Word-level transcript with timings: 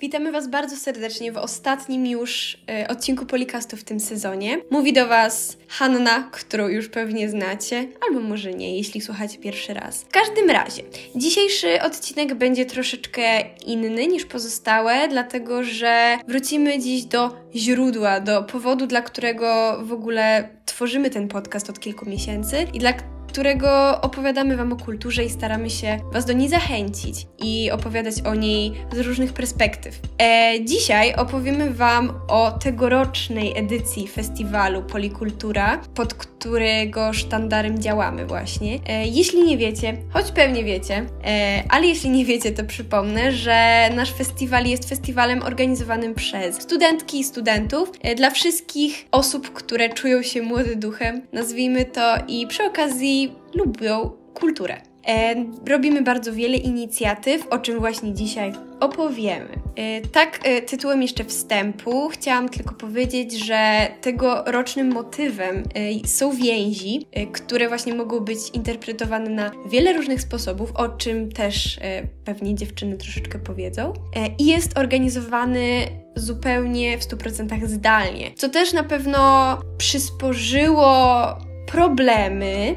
Witamy 0.00 0.32
Was 0.32 0.48
bardzo 0.48 0.76
serdecznie 0.76 1.32
w 1.32 1.36
ostatnim 1.36 2.06
już 2.06 2.58
y, 2.82 2.88
odcinku 2.88 3.26
Polikastu 3.26 3.76
w 3.76 3.84
tym 3.84 4.00
sezonie. 4.00 4.58
Mówi 4.70 4.92
do 4.92 5.06
Was 5.06 5.56
Hanna, 5.68 6.28
którą 6.32 6.68
już 6.68 6.88
pewnie 6.88 7.28
znacie, 7.28 7.86
albo 8.08 8.20
może 8.20 8.54
nie, 8.54 8.76
jeśli 8.76 9.00
słuchacie 9.00 9.38
pierwszy 9.38 9.74
raz. 9.74 10.02
W 10.02 10.08
każdym 10.08 10.50
razie, 10.50 10.82
dzisiejszy 11.16 11.82
odcinek 11.82 12.34
będzie 12.34 12.66
troszeczkę 12.66 13.40
inny 13.66 14.06
niż 14.06 14.24
pozostałe, 14.24 15.08
dlatego 15.08 15.64
że 15.64 16.18
wrócimy 16.28 16.78
dziś 16.78 17.04
do 17.04 17.36
źródła, 17.54 18.20
do 18.20 18.42
powodu, 18.42 18.86
dla 18.86 19.02
którego 19.02 19.78
w 19.82 19.92
ogóle 19.92 20.48
tworzymy 20.66 21.10
ten 21.10 21.28
podcast 21.28 21.70
od 21.70 21.80
kilku 21.80 22.06
miesięcy 22.06 22.66
i 22.72 22.78
dla 22.78 22.92
którego 23.34 24.00
opowiadamy 24.00 24.56
Wam 24.56 24.72
o 24.72 24.76
kulturze 24.76 25.24
i 25.24 25.30
staramy 25.30 25.70
się 25.70 25.98
Was 26.12 26.24
do 26.24 26.32
niej 26.32 26.48
zachęcić 26.48 27.26
i 27.38 27.70
opowiadać 27.70 28.14
o 28.20 28.34
niej 28.34 28.72
z 28.92 28.98
różnych 28.98 29.32
perspektyw. 29.32 30.00
E, 30.22 30.54
dzisiaj 30.64 31.14
opowiemy 31.14 31.70
Wam 31.70 32.12
o 32.28 32.50
tegorocznej 32.50 33.58
edycji 33.58 34.08
festiwalu 34.08 34.82
Polikultura, 34.82 35.78
pod 35.94 36.14
którego 36.14 37.12
sztandarem 37.12 37.78
działamy 37.78 38.26
właśnie. 38.26 38.78
E, 38.88 39.06
jeśli 39.06 39.44
nie 39.44 39.58
wiecie, 39.58 39.96
choć 40.10 40.30
pewnie 40.30 40.64
wiecie, 40.64 41.06
e, 41.24 41.62
ale 41.68 41.86
jeśli 41.86 42.10
nie 42.10 42.24
wiecie, 42.24 42.52
to 42.52 42.64
przypomnę, 42.64 43.32
że 43.32 43.90
nasz 43.94 44.12
festiwal 44.12 44.66
jest 44.66 44.88
festiwalem 44.88 45.42
organizowanym 45.42 46.14
przez 46.14 46.62
studentki 46.62 47.20
i 47.20 47.24
studentów 47.24 47.92
e, 48.02 48.14
dla 48.14 48.30
wszystkich 48.30 49.06
osób, 49.12 49.52
które 49.52 49.88
czują 49.88 50.22
się 50.22 50.42
młody 50.42 50.76
duchem, 50.76 51.22
nazwijmy 51.32 51.84
to, 51.84 52.14
i 52.28 52.46
przy 52.46 52.64
okazji 52.64 53.23
lubią 53.54 54.10
kulturę. 54.34 54.80
E, 55.08 55.34
robimy 55.68 56.02
bardzo 56.02 56.32
wiele 56.32 56.56
inicjatyw, 56.56 57.46
o 57.46 57.58
czym 57.58 57.78
właśnie 57.78 58.14
dzisiaj 58.14 58.52
opowiemy. 58.80 59.48
E, 59.76 60.00
tak, 60.00 60.40
e, 60.44 60.62
tytułem 60.62 61.02
jeszcze 61.02 61.24
wstępu, 61.24 62.08
chciałam 62.08 62.48
tylko 62.48 62.74
powiedzieć, 62.74 63.32
że 63.32 63.88
tegorocznym 64.00 64.92
motywem 64.92 65.62
są 66.06 66.32
więzi, 66.32 67.06
które 67.32 67.68
właśnie 67.68 67.94
mogą 67.94 68.20
być 68.20 68.38
interpretowane 68.52 69.30
na 69.30 69.50
wiele 69.66 69.92
różnych 69.92 70.20
sposobów, 70.20 70.72
o 70.74 70.88
czym 70.88 71.32
też 71.32 71.78
pewnie 72.24 72.54
dziewczyny 72.54 72.96
troszeczkę 72.96 73.38
powiedzą. 73.38 73.92
I 74.38 74.46
jest 74.46 74.78
organizowany 74.78 75.86
zupełnie 76.16 76.98
w 76.98 77.02
100% 77.02 77.66
zdalnie, 77.66 78.30
co 78.36 78.48
też 78.48 78.72
na 78.72 78.82
pewno 78.82 79.58
przysporzyło 79.78 81.26
problemy 81.66 82.76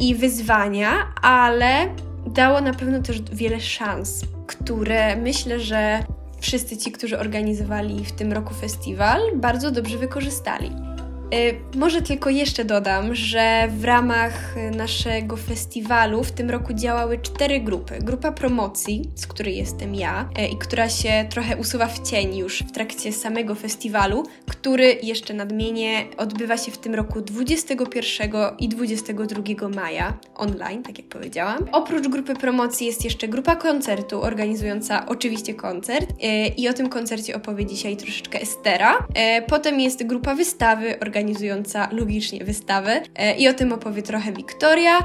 i 0.00 0.14
wyzwania, 0.14 0.90
ale 1.22 1.88
dało 2.26 2.60
na 2.60 2.74
pewno 2.74 3.02
też 3.02 3.22
wiele 3.32 3.60
szans, 3.60 4.24
które 4.46 5.16
myślę, 5.16 5.60
że 5.60 6.04
wszyscy 6.40 6.76
ci, 6.76 6.92
którzy 6.92 7.18
organizowali 7.18 8.04
w 8.04 8.12
tym 8.12 8.32
roku 8.32 8.54
festiwal, 8.54 9.20
bardzo 9.36 9.70
dobrze 9.70 9.98
wykorzystali. 9.98 10.87
Y, 11.34 11.78
może 11.78 12.02
tylko 12.02 12.30
jeszcze 12.30 12.64
dodam, 12.64 13.14
że 13.14 13.68
w 13.78 13.84
ramach 13.84 14.54
naszego 14.76 15.36
festiwalu 15.36 16.24
w 16.24 16.32
tym 16.32 16.50
roku 16.50 16.74
działały 16.74 17.18
cztery 17.18 17.60
grupy. 17.60 17.98
Grupa 17.98 18.32
promocji, 18.32 19.10
z 19.14 19.26
której 19.26 19.56
jestem 19.56 19.94
ja 19.94 20.28
y, 20.38 20.46
i 20.46 20.56
która 20.56 20.88
się 20.88 21.26
trochę 21.30 21.56
usuwa 21.56 21.86
w 21.86 22.08
cień 22.08 22.36
już 22.36 22.58
w 22.58 22.72
trakcie 22.72 23.12
samego 23.12 23.54
festiwalu, 23.54 24.22
który 24.46 24.98
jeszcze 25.02 25.34
nadmienię 25.34 26.04
odbywa 26.16 26.56
się 26.56 26.72
w 26.72 26.78
tym 26.78 26.94
roku 26.94 27.20
21 27.20 28.30
i 28.58 28.68
22 28.68 29.68
maja 29.68 30.18
online, 30.34 30.82
tak 30.82 30.98
jak 30.98 31.08
powiedziałam. 31.08 31.68
Oprócz 31.72 32.08
grupy 32.08 32.34
promocji 32.34 32.86
jest 32.86 33.04
jeszcze 33.04 33.28
grupa 33.28 33.56
koncertu 33.56 34.22
organizująca 34.22 35.06
oczywiście 35.06 35.54
koncert 35.54 36.10
y, 36.10 36.16
i 36.56 36.68
o 36.68 36.72
tym 36.72 36.88
koncercie 36.88 37.36
opowie 37.36 37.66
dzisiaj 37.66 37.96
troszeczkę 37.96 38.40
Estera. 38.40 39.06
Potem 39.48 39.80
jest 39.80 40.06
grupa 40.06 40.34
wystawy 40.34 41.00
organizująca 41.00 41.17
organizująca 41.18 41.88
logicznie 41.92 42.44
wystawę 42.44 43.02
e, 43.14 43.36
i 43.36 43.48
o 43.48 43.54
tym 43.54 43.72
opowie 43.72 44.02
trochę 44.02 44.32
Wiktoria 44.32 44.98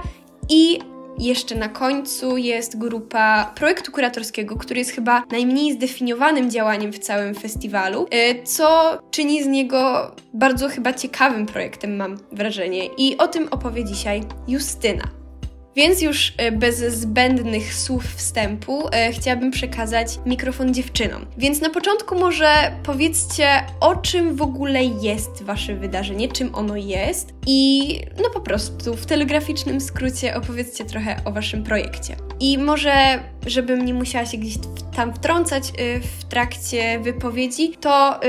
i 0.50 0.80
jeszcze 1.20 1.56
na 1.56 1.70
końcu 1.70 2.38
jest 2.38 2.78
grupa 2.78 3.52
projektu 3.56 3.92
kuratorskiego, 3.92 4.56
który 4.56 4.80
jest 4.80 4.92
chyba 4.92 5.24
najmniej 5.32 5.74
zdefiniowanym 5.74 6.52
działaniem 6.52 6.94
w 6.94 7.00
całym 7.00 7.36
festiwalu, 7.36 8.08
e, 8.12 8.44
co 8.44 8.98
czyni 9.12 9.44
z 9.44 9.48
niego 9.48 10.12
bardzo 10.34 10.70
chyba 10.70 10.94
ciekawym 10.94 11.46
projektem, 11.46 11.96
mam 11.96 12.18
wrażenie. 12.32 12.86
I 12.98 13.18
o 13.18 13.28
tym 13.28 13.48
opowie 13.52 13.86
dzisiaj 13.86 14.24
Justyna. 14.48 15.23
Więc 15.76 16.02
już 16.02 16.34
e, 16.38 16.52
bez 16.52 16.78
zbędnych 16.78 17.74
słów 17.74 18.06
wstępu 18.06 18.88
e, 18.92 19.12
chciałabym 19.12 19.52
przekazać 19.52 20.08
mikrofon 20.26 20.74
dziewczynom. 20.74 21.26
Więc 21.38 21.62
na 21.62 21.70
początku 21.70 22.20
może 22.20 22.72
powiedzcie, 22.84 23.48
o 23.80 23.96
czym 23.96 24.36
w 24.36 24.42
ogóle 24.42 24.84
jest 24.84 25.44
Wasze 25.44 25.76
wydarzenie, 25.76 26.28
czym 26.28 26.56
ono 26.56 26.76
jest 26.76 27.34
i 27.48 28.00
no 28.24 28.30
po 28.30 28.42
prostu 28.42 28.96
w 28.96 29.06
telegraficznym 29.06 29.82
skrócie 29.82 30.36
opowiedzcie 30.36 30.86
trochę 30.86 31.22
o 31.26 31.32
Waszym 31.32 31.64
projekcie. 31.64 32.16
I 32.40 32.58
może, 32.58 32.94
żebym 33.46 33.86
nie 33.86 33.94
musiała 33.94 34.26
się 34.26 34.38
gdzieś 34.38 34.56
tam 34.96 35.14
wtrącać 35.14 35.64
e, 35.70 36.00
w 36.00 36.24
trakcie 36.24 37.00
wypowiedzi, 37.00 37.72
to 37.82 38.20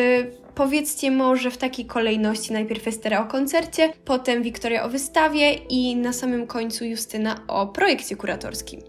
Powiedzcie 0.55 1.11
może 1.11 1.51
w 1.51 1.57
takiej 1.57 1.87
kolejności 1.87 2.53
najpierw 2.53 2.89
Estera 2.89 3.23
o 3.23 3.27
koncercie, 3.27 3.93
potem 4.05 4.43
Wiktoria 4.43 4.85
o 4.85 4.89
wystawie 4.89 5.53
i 5.53 5.97
na 5.97 6.13
samym 6.13 6.47
końcu 6.47 6.85
Justyna 6.85 7.47
o 7.49 7.67
projekcie 7.67 8.17
kuratorskim. 8.17 8.81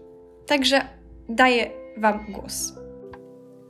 Także 0.46 0.80
daję 1.28 1.70
Wam 1.96 2.32
głos. 2.32 2.72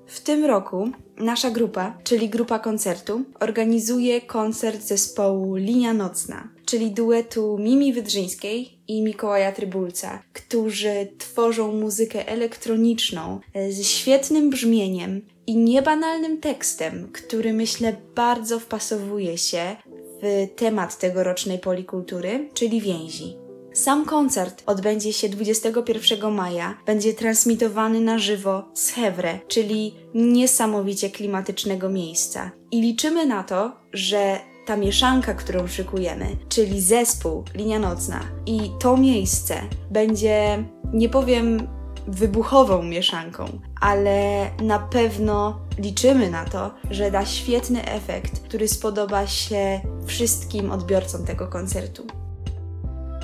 W 0.07 0.21
tym 0.21 0.45
roku 0.45 0.91
nasza 1.17 1.51
grupa, 1.51 1.99
czyli 2.05 2.29
grupa 2.29 2.59
koncertu, 2.59 3.25
organizuje 3.41 4.21
koncert 4.21 4.83
zespołu 4.83 5.57
Linia 5.57 5.95
Nocna, 5.95 6.49
czyli 6.65 6.91
duetu 6.91 7.59
Mimi 7.59 7.93
Wydrzyńskiej 7.93 8.79
i 8.89 9.03
Mikołaja 9.03 9.53
Trybulca, 9.53 10.23
którzy 10.33 11.09
tworzą 11.19 11.73
muzykę 11.73 12.29
elektroniczną 12.29 13.41
ze 13.71 13.85
świetnym 13.85 14.51
brzmieniem 14.51 15.23
i 15.47 15.57
niebanalnym 15.57 16.41
tekstem, 16.41 17.09
który 17.13 17.53
myślę 17.53 17.97
bardzo 18.15 18.61
wpasowuje 18.61 19.39
się 19.39 19.77
w 20.23 20.49
temat 20.57 20.99
tegorocznej 20.99 21.59
polikultury, 21.59 22.49
czyli 22.55 22.81
więzi. 22.81 23.37
Sam 23.73 24.05
koncert 24.05 24.63
odbędzie 24.67 25.13
się 25.13 25.29
21 25.29 26.35
maja, 26.35 26.79
będzie 26.87 27.15
transmitowany 27.15 28.01
na 28.01 28.19
żywo 28.19 28.65
z 28.75 28.91
Hewre, 28.91 29.39
czyli 29.49 29.95
niesamowicie 30.15 31.11
klimatycznego 31.11 31.89
miejsca. 31.89 32.51
I 32.71 32.81
liczymy 32.81 33.27
na 33.27 33.45
to, 33.45 33.73
że 33.93 34.41
ta 34.67 34.77
mieszanka, 34.77 35.35
którą 35.35 35.67
szykujemy, 35.67 36.27
czyli 36.49 36.81
zespół, 36.81 37.45
linia 37.55 37.79
nocna 37.79 38.21
i 38.47 38.61
to 38.81 38.97
miejsce 38.97 39.61
będzie, 39.91 40.65
nie 40.93 41.09
powiem 41.09 41.69
wybuchową 42.07 42.83
mieszanką, 42.83 43.61
ale 43.81 44.51
na 44.63 44.79
pewno 44.79 45.61
liczymy 45.79 46.31
na 46.31 46.45
to, 46.45 46.71
że 46.91 47.11
da 47.11 47.25
świetny 47.25 47.85
efekt, 47.85 48.41
który 48.41 48.69
spodoba 48.69 49.27
się 49.27 49.81
wszystkim 50.07 50.71
odbiorcom 50.71 51.25
tego 51.25 51.47
koncertu. 51.47 52.07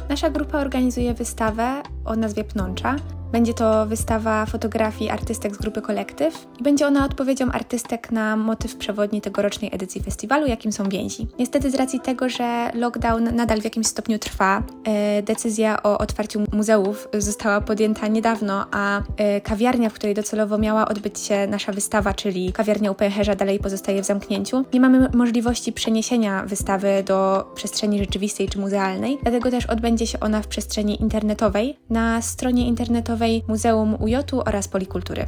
Nasza 0.08 0.30
grupa 0.30 0.58
organizuje 0.60 1.14
wystawę 1.14 1.82
o 2.04 2.16
nazwie 2.16 2.44
Pnącza, 2.44 2.96
będzie 3.32 3.54
to 3.54 3.86
wystawa 3.86 4.46
fotografii 4.46 5.10
artystek 5.10 5.54
z 5.54 5.58
grupy 5.58 5.82
Kolektyw 5.82 6.46
i 6.60 6.62
będzie 6.62 6.86
ona 6.86 7.04
odpowiedzią 7.04 7.52
artystek 7.52 8.12
na 8.12 8.36
motyw 8.36 8.76
przewodni 8.76 9.20
tegorocznej 9.20 9.70
edycji 9.74 10.02
festiwalu, 10.02 10.46
jakim 10.46 10.72
są 10.72 10.88
więzi. 10.88 11.26
Niestety 11.38 11.70
z 11.70 11.74
racji 11.74 12.00
tego, 12.00 12.28
że 12.28 12.70
lockdown 12.74 13.36
nadal 13.36 13.60
w 13.60 13.64
jakimś 13.64 13.86
stopniu 13.86 14.18
trwa, 14.18 14.62
e, 14.84 15.22
decyzja 15.22 15.82
o 15.82 15.98
otwarciu 15.98 16.40
muzeów 16.52 17.08
została 17.18 17.60
podjęta 17.60 18.06
niedawno, 18.06 18.66
a 18.70 19.02
e, 19.16 19.40
kawiarnia, 19.40 19.90
w 19.90 19.94
której 19.94 20.14
docelowo 20.14 20.58
miała 20.58 20.88
odbyć 20.88 21.18
się 21.18 21.46
nasza 21.46 21.72
wystawa, 21.72 22.14
czyli 22.14 22.52
kawiarnia 22.52 22.90
u 22.90 22.94
Pęcherza 22.94 23.34
dalej 23.34 23.58
pozostaje 23.58 24.02
w 24.02 24.06
zamknięciu. 24.06 24.64
Nie 24.74 24.80
mamy 24.80 25.08
możliwości 25.14 25.72
przeniesienia 25.72 26.44
wystawy 26.46 27.02
do 27.06 27.50
przestrzeni 27.54 27.98
rzeczywistej 27.98 28.48
czy 28.48 28.58
muzealnej, 28.58 29.18
dlatego 29.22 29.50
też 29.50 29.66
odbędzie 29.66 30.06
się 30.06 30.20
ona 30.20 30.42
w 30.42 30.46
przestrzeni 30.46 31.02
internetowej. 31.02 31.78
Na 31.90 32.22
stronie 32.22 32.66
internetowej 32.66 33.21
Muzeum 33.48 33.96
UJ 34.02 34.16
oraz 34.46 34.68
Polikultury. 34.68 35.26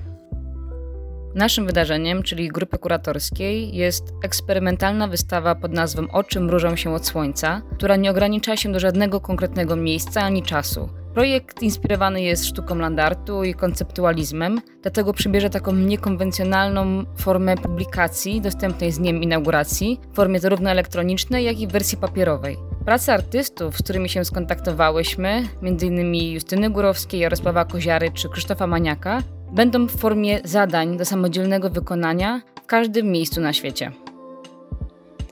Naszym 1.35 1.67
wydarzeniem, 1.67 2.23
czyli 2.23 2.49
grupy 2.49 2.79
kuratorskiej, 2.79 3.77
jest 3.77 4.05
eksperymentalna 4.23 5.09
wystawa 5.09 5.55
pod 5.55 5.73
nazwą 5.73 6.07
Oczy 6.13 6.41
mrużą 6.41 6.77
się 6.77 6.95
od 6.95 7.07
słońca, 7.07 7.63
która 7.77 7.97
nie 7.97 8.11
ogranicza 8.11 8.57
się 8.57 8.73
do 8.73 8.81
żadnego 8.81 9.21
konkretnego 9.21 9.77
miejsca 9.77 10.21
ani 10.21 10.43
czasu. 10.43 10.89
Projekt 11.15 11.63
inspirowany 11.63 12.23
jest 12.23 12.47
sztuką 12.47 12.75
landartu 12.75 13.45
i 13.45 13.55
konceptualizmem, 13.55 14.61
dlatego 14.83 15.13
przybierze 15.13 15.51
taką 15.51 15.73
niekonwencjonalną 15.73 17.05
formę 17.17 17.57
publikacji 17.57 18.41
dostępnej 18.41 18.93
z 18.93 18.99
dniem 18.99 19.23
inauguracji, 19.23 20.01
w 20.13 20.15
formie 20.15 20.41
zarówno 20.41 20.71
elektronicznej, 20.71 21.45
jak 21.45 21.61
i 21.61 21.67
wersji 21.67 21.99
papierowej. 21.99 22.57
Prace 22.85 23.15
artystów, 23.15 23.79
z 23.79 23.83
którymi 23.83 24.09
się 24.09 24.25
skontaktowałyśmy, 24.25 25.49
m.in. 25.63 26.15
Justyny 26.15 26.71
Górowskiej, 26.71 27.21
Jarosława 27.21 27.65
Koziary 27.65 28.11
czy 28.15 28.29
Krzysztofa 28.29 28.67
Maniaka, 28.67 29.23
będą 29.53 29.87
w 29.87 30.01
formie 30.01 30.41
zadań 30.45 30.97
do 30.97 31.05
samodzielnego 31.05 31.71
wykonania 31.71 32.43
w 32.63 32.67
każdym 32.67 33.13
miejscu 33.13 33.41
na 33.41 33.53
świecie. 33.53 33.93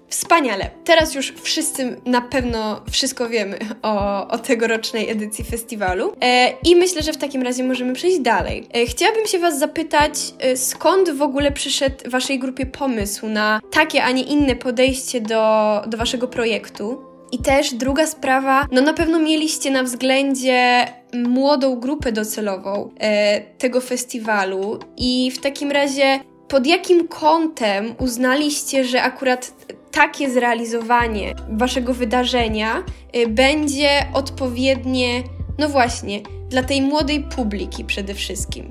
Wspaniale. 0.08 0.70
Teraz 0.84 1.14
już 1.14 1.32
wszyscy 1.42 1.96
na 2.06 2.20
pewno 2.20 2.80
wszystko 2.90 3.28
wiemy 3.28 3.58
o, 3.82 4.28
o 4.28 4.38
tegorocznej 4.38 5.10
edycji 5.10 5.44
festiwalu. 5.44 6.12
E, 6.20 6.52
I 6.64 6.76
myślę, 6.76 7.02
że 7.02 7.12
w 7.12 7.16
takim 7.16 7.42
razie 7.42 7.64
możemy 7.64 7.92
przejść 7.94 8.18
dalej. 8.18 8.68
E, 8.74 8.86
chciałabym 8.86 9.26
się 9.26 9.38
Was 9.38 9.58
zapytać, 9.58 10.12
e, 10.38 10.56
skąd 10.56 11.10
w 11.10 11.22
ogóle 11.22 11.52
przyszedł 11.52 12.10
Waszej 12.10 12.38
grupie 12.38 12.66
pomysł 12.66 13.26
na 13.26 13.60
takie, 13.70 14.04
a 14.04 14.10
nie 14.10 14.22
inne 14.22 14.56
podejście 14.56 15.20
do, 15.20 15.82
do 15.86 15.98
Waszego 15.98 16.28
projektu? 16.28 17.11
I 17.32 17.38
też 17.38 17.74
druga 17.74 18.06
sprawa, 18.06 18.66
no 18.72 18.80
na 18.80 18.92
pewno 18.92 19.18
mieliście 19.18 19.70
na 19.70 19.82
względzie 19.82 20.86
młodą 21.14 21.80
grupę 21.80 22.12
docelową 22.12 22.90
e, 23.00 23.40
tego 23.40 23.80
festiwalu 23.80 24.78
i 24.96 25.30
w 25.30 25.40
takim 25.40 25.70
razie 25.70 26.20
pod 26.48 26.66
jakim 26.66 27.08
kątem 27.08 27.94
uznaliście, 27.98 28.84
że 28.84 29.02
akurat 29.02 29.52
takie 29.92 30.30
zrealizowanie 30.30 31.34
waszego 31.50 31.94
wydarzenia 31.94 32.82
y, 33.16 33.28
będzie 33.28 33.88
odpowiednie, 34.14 35.22
no 35.58 35.68
właśnie, 35.68 36.20
dla 36.48 36.62
tej 36.62 36.82
młodej 36.82 37.20
publiki 37.36 37.84
przede 37.84 38.14
wszystkim. 38.14 38.70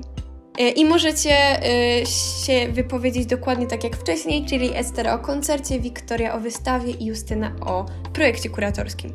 Y, 0.60 0.70
I 0.70 0.84
możecie 0.84 1.60
y, 2.02 2.06
się 2.46 2.72
wypowiedzieć 2.72 3.26
dokładnie 3.26 3.66
tak 3.66 3.84
jak 3.84 3.96
wcześniej, 3.96 4.46
czyli 4.46 4.76
Ester 4.76 5.08
o 5.08 5.18
koncercie, 5.18 5.80
Wiktoria 5.80 6.34
o 6.34 6.40
wystawie 6.40 6.90
i 6.90 7.04
Justyna 7.04 7.52
o 7.66 7.86
projekcie 8.12 8.50
kuratorskim. 8.50 9.12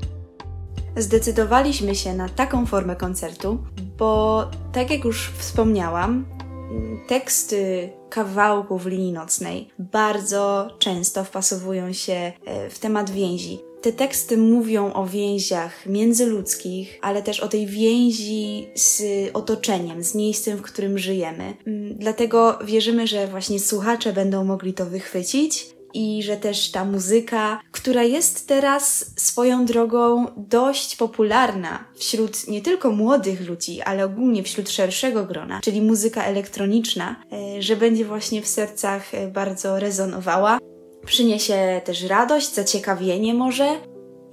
Zdecydowaliśmy 0.95 1.95
się 1.95 2.13
na 2.13 2.29
taką 2.29 2.65
formę 2.65 2.95
koncertu, 2.95 3.57
bo 3.97 4.43
tak 4.73 4.91
jak 4.91 5.03
już 5.03 5.31
wspomniałam, 5.37 6.25
teksty 7.07 7.89
kawałków 8.09 8.85
linii 8.85 9.13
nocnej 9.13 9.69
bardzo 9.79 10.67
często 10.79 11.23
wpasowują 11.23 11.93
się 11.93 12.31
e, 12.45 12.69
w 12.69 12.79
temat 12.79 13.09
więzi. 13.09 13.66
Te 13.81 13.93
teksty 13.93 14.37
mówią 14.37 14.93
o 14.93 15.05
więziach 15.05 15.85
międzyludzkich, 15.85 16.99
ale 17.01 17.23
też 17.23 17.39
o 17.39 17.47
tej 17.47 17.67
więzi 17.67 18.67
z 18.75 19.03
otoczeniem, 19.33 20.03
z 20.03 20.15
miejscem, 20.15 20.57
w 20.57 20.61
którym 20.61 20.97
żyjemy. 20.97 21.53
Mm, 21.67 21.95
dlatego 21.97 22.59
wierzymy, 22.65 23.07
że 23.07 23.27
właśnie 23.27 23.59
słuchacze 23.59 24.13
będą 24.13 24.43
mogli 24.43 24.73
to 24.73 24.85
wychwycić 24.85 25.77
i 25.93 26.23
że 26.23 26.37
też 26.37 26.71
ta 26.71 26.85
muzyka, 26.85 27.61
która 27.71 28.03
jest 28.03 28.47
teraz 28.47 29.11
swoją 29.15 29.65
drogą 29.65 30.25
dość 30.37 30.95
popularna 30.95 31.85
wśród 31.95 32.47
nie 32.47 32.61
tylko 32.61 32.91
młodych 32.91 33.47
ludzi, 33.47 33.81
ale 33.81 34.05
ogólnie 34.05 34.43
wśród 34.43 34.69
szerszego 34.69 35.25
grona, 35.25 35.61
czyli 35.61 35.81
muzyka 35.81 36.23
elektroniczna, 36.23 37.15
e, 37.31 37.61
że 37.61 37.75
będzie 37.75 38.05
właśnie 38.05 38.41
w 38.41 38.47
sercach 38.47 39.13
e, 39.13 39.27
bardzo 39.27 39.79
rezonowała. 39.79 40.57
Przyniesie 41.07 41.81
też 41.83 42.03
radość, 42.03 42.53
zaciekawienie 42.53 43.33
może 43.33 43.67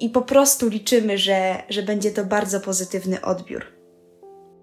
i 0.01 0.11
po 0.11 0.23
prostu 0.23 0.69
liczymy, 0.69 1.19
że, 1.19 1.63
że 1.69 1.83
będzie 1.83 2.11
to 2.11 2.25
bardzo 2.25 2.61
pozytywny 2.61 3.21
odbiór. 3.23 3.65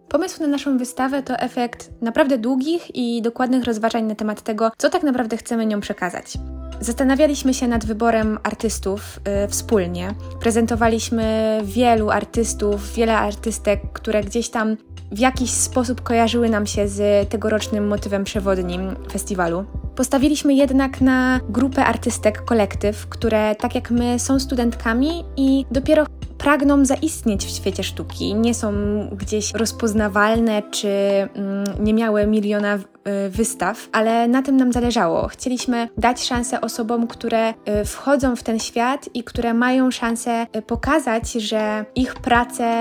Pomysł 0.10 0.42
na 0.42 0.48
naszą 0.48 0.78
wystawę 0.78 1.24
to 1.24 1.36
efekt 1.36 1.90
naprawdę 2.02 2.38
długich 2.38 2.96
i 2.96 3.22
dokładnych 3.22 3.64
rozważań 3.64 4.04
na 4.04 4.16
temat 4.16 4.42
tego, 4.42 4.72
co 4.78 4.90
tak 4.90 5.04
naprawdę 5.04 5.38
chcemy 5.38 5.66
nią 5.66 5.80
przekazać. 5.80 6.34
Zastanawialiśmy 6.82 7.54
się 7.54 7.68
nad 7.68 7.86
wyborem 7.86 8.40
artystów 8.44 9.20
y, 9.46 9.48
wspólnie. 9.48 10.14
Prezentowaliśmy 10.40 11.58
wielu 11.64 12.10
artystów, 12.10 12.94
wiele 12.94 13.18
artystek, 13.18 13.82
które 13.94 14.24
gdzieś 14.24 14.50
tam 14.50 14.78
w 15.12 15.20
jakiś 15.20 15.52
sposób 15.52 16.02
kojarzyły 16.02 16.50
nam 16.50 16.68
się 16.68 16.88
z 16.88 17.30
tegorocznym 17.30 17.88
motywem 17.88 18.24
przewodnim 18.24 18.96
festiwalu. 19.12 19.66
Postawiliśmy 19.96 20.54
jednak 20.54 21.02
na 21.02 21.40
grupę 21.50 21.86
artystek, 21.86 22.46
kolektyw, 22.46 23.08
które 23.08 23.56
tak 23.56 23.76
jak 23.76 23.92
my 23.92 24.20
są 24.20 24.40
studentkami 24.40 25.26
i 25.38 25.66
dopiero 25.72 26.06
pragną 26.42 26.86
zaistnieć 26.86 27.46
w 27.46 27.50
świecie 27.50 27.84
sztuki. 27.84 28.36
Nie 28.36 28.54
są 28.54 28.74
gdzieś 29.12 29.54
rozpoznawalne 29.54 30.62
czy 30.72 30.88
mm, 30.88 31.64
nie 31.80 31.94
miały 31.94 32.28
miliona 32.28 32.76
y, 32.76 33.30
wystaw, 33.30 33.90
ale 33.92 34.28
na 34.28 34.42
tym 34.42 34.58
nam 34.58 34.74
zależało. 34.74 35.28
Chcieliśmy 35.28 35.88
dać 35.98 36.24
szansę 36.24 36.62
osobom, 36.62 37.08
które 37.08 37.50
y, 37.50 37.54
wchodzą 37.86 38.36
w 38.36 38.44
ten 38.44 38.60
świat 38.60 39.10
i 39.14 39.24
które 39.24 39.54
mają 39.54 39.92
szansę 39.92 40.48
y, 40.56 40.62
pokazać, 40.62 41.32
że 41.32 41.86
ich 41.96 42.16
prace 42.16 42.72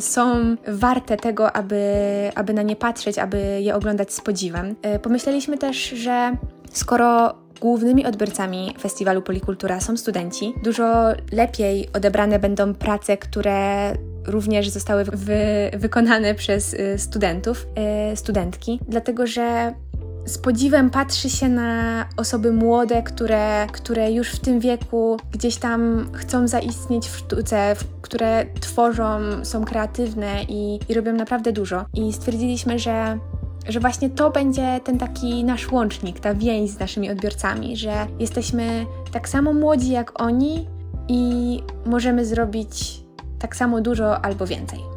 są 0.00 0.56
warte 0.68 1.16
tego, 1.16 1.52
aby, 1.52 1.84
aby 2.34 2.54
na 2.54 2.62
nie 2.62 2.76
patrzeć, 2.76 3.18
aby 3.18 3.60
je 3.60 3.74
oglądać 3.74 4.12
z 4.12 4.20
podziwem. 4.20 4.76
Pomyśleliśmy 5.02 5.58
też, 5.58 5.76
że 5.76 6.36
skoro 6.72 7.34
Głównymi 7.60 8.06
odbiorcami 8.06 8.74
festiwalu 8.80 9.22
Polikultura 9.22 9.80
są 9.80 9.96
studenci. 9.96 10.54
Dużo 10.64 11.12
lepiej 11.32 11.88
odebrane 11.92 12.38
będą 12.38 12.74
prace, 12.74 13.16
które 13.16 13.92
również 14.26 14.68
zostały 14.68 15.04
wy 15.04 15.70
wykonane 15.72 16.34
przez 16.34 16.74
y, 16.74 16.98
studentów, 16.98 17.66
y, 18.12 18.16
studentki, 18.16 18.80
dlatego 18.88 19.26
że 19.26 19.74
z 20.24 20.38
podziwem 20.38 20.90
patrzy 20.90 21.30
się 21.30 21.48
na 21.48 22.04
osoby 22.16 22.52
młode, 22.52 23.02
które, 23.02 23.66
które 23.72 24.12
już 24.12 24.30
w 24.30 24.38
tym 24.40 24.60
wieku 24.60 25.16
gdzieś 25.32 25.56
tam 25.56 26.10
chcą 26.12 26.48
zaistnieć 26.48 27.08
w 27.08 27.16
sztuce, 27.16 27.76
które 28.02 28.46
tworzą, 28.60 29.20
są 29.42 29.64
kreatywne 29.64 30.44
i, 30.48 30.80
i 30.88 30.94
robią 30.94 31.12
naprawdę 31.12 31.52
dużo. 31.52 31.84
I 31.94 32.12
stwierdziliśmy, 32.12 32.78
że 32.78 33.18
że 33.68 33.80
właśnie 33.80 34.10
to 34.10 34.30
będzie 34.30 34.80
ten 34.84 34.98
taki 34.98 35.44
nasz 35.44 35.72
łącznik, 35.72 36.20
ta 36.20 36.34
więź 36.34 36.70
z 36.70 36.78
naszymi 36.78 37.10
odbiorcami, 37.10 37.76
że 37.76 38.06
jesteśmy 38.18 38.86
tak 39.12 39.28
samo 39.28 39.52
młodzi 39.52 39.90
jak 39.90 40.22
oni 40.22 40.66
i 41.08 41.62
możemy 41.86 42.26
zrobić 42.26 43.00
tak 43.38 43.56
samo 43.56 43.80
dużo 43.80 44.24
albo 44.24 44.46
więcej. 44.46 44.89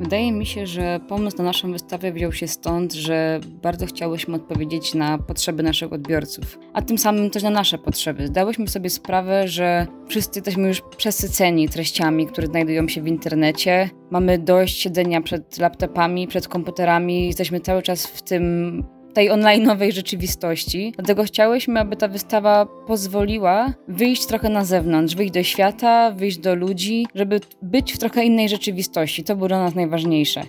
Wydaje 0.00 0.32
mi 0.32 0.46
się, 0.46 0.66
że 0.66 1.00
pomysł 1.08 1.36
na 1.38 1.44
naszą 1.44 1.72
wystawę 1.72 2.12
wziął 2.12 2.32
się 2.32 2.48
stąd, 2.48 2.92
że 2.92 3.40
bardzo 3.62 3.86
chciałyśmy 3.86 4.36
odpowiedzieć 4.36 4.94
na 4.94 5.18
potrzeby 5.18 5.62
naszych 5.62 5.92
odbiorców, 5.92 6.58
a 6.72 6.82
tym 6.82 6.98
samym 6.98 7.30
też 7.30 7.42
na 7.42 7.50
nasze 7.50 7.78
potrzeby. 7.78 8.26
Zdałyśmy 8.26 8.68
sobie 8.68 8.90
sprawę, 8.90 9.48
że 9.48 9.86
wszyscy 10.08 10.38
jesteśmy 10.38 10.68
już 10.68 10.82
przesyceni 10.96 11.68
treściami, 11.68 12.26
które 12.26 12.46
znajdują 12.46 12.88
się 12.88 13.02
w 13.02 13.06
internecie. 13.06 13.90
Mamy 14.10 14.38
dość 14.38 14.78
siedzenia 14.78 15.20
przed 15.20 15.58
laptopami, 15.58 16.28
przed 16.28 16.48
komputerami, 16.48 17.26
jesteśmy 17.26 17.60
cały 17.60 17.82
czas 17.82 18.06
w 18.06 18.22
tym 18.22 18.84
tej 19.16 19.30
online'owej 19.30 19.92
rzeczywistości. 19.92 20.92
Dlatego 20.96 21.24
chciałyśmy, 21.24 21.80
aby 21.80 21.96
ta 21.96 22.08
wystawa 22.08 22.66
pozwoliła 22.86 23.72
wyjść 23.88 24.26
trochę 24.26 24.48
na 24.48 24.64
zewnątrz, 24.64 25.14
wyjść 25.14 25.32
do 25.32 25.42
świata, 25.42 26.10
wyjść 26.10 26.38
do 26.38 26.54
ludzi, 26.54 27.06
żeby 27.14 27.40
być 27.62 27.92
w 27.92 27.98
trochę 27.98 28.24
innej 28.24 28.48
rzeczywistości. 28.48 29.24
To 29.24 29.36
było 29.36 29.48
dla 29.48 29.58
nas 29.58 29.74
najważniejsze. 29.74 30.42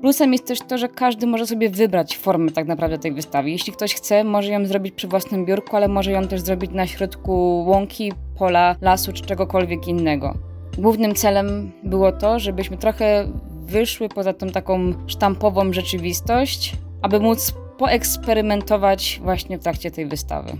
Plusem 0.00 0.32
jest 0.32 0.46
też 0.46 0.58
to, 0.60 0.78
że 0.78 0.88
każdy 0.88 1.26
może 1.26 1.46
sobie 1.46 1.70
wybrać 1.70 2.16
formę 2.16 2.50
tak 2.50 2.66
naprawdę 2.66 2.98
tej 2.98 3.12
wystawy. 3.12 3.50
Jeśli 3.50 3.72
ktoś 3.72 3.94
chce, 3.94 4.24
może 4.24 4.52
ją 4.52 4.66
zrobić 4.66 4.94
przy 4.94 5.08
własnym 5.08 5.44
biurku, 5.44 5.76
ale 5.76 5.88
może 5.88 6.12
ją 6.12 6.28
też 6.28 6.40
zrobić 6.40 6.70
na 6.70 6.86
środku 6.86 7.64
łąki, 7.68 8.12
pola, 8.38 8.76
lasu 8.80 9.12
czy 9.12 9.22
czegokolwiek 9.22 9.88
innego. 9.88 10.34
Głównym 10.78 11.14
celem 11.14 11.72
było 11.82 12.12
to, 12.12 12.38
żebyśmy 12.38 12.76
trochę 12.76 13.28
wyszły 13.62 14.08
poza 14.08 14.32
tą 14.32 14.48
taką 14.48 14.92
sztampową 15.06 15.72
rzeczywistość, 15.72 16.72
aby 17.02 17.20
móc 17.20 17.54
poeksperymentować 17.82 19.20
właśnie 19.22 19.58
w 19.58 19.62
trakcie 19.62 19.90
tej 19.90 20.06
wystawy. 20.06 20.52